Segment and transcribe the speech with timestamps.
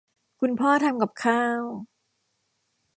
[0.39, 1.63] คุณพ่อทำกับข้าว